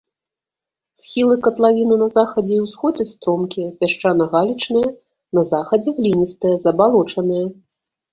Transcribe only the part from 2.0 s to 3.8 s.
на захадзе і ўсходзе стромкія,